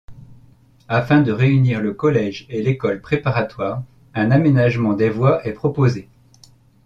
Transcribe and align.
Afin 0.87 1.21
de 1.21 1.31
réunir 1.31 1.79
le 1.79 1.93
collège 1.93 2.47
et 2.49 2.63
l’école 2.63 3.01
préparatoire, 3.01 3.83
un 4.15 4.31
aménagement 4.31 4.93
des 4.93 5.11
voies 5.11 5.45
est 5.47 5.53
proposé. 5.53 6.09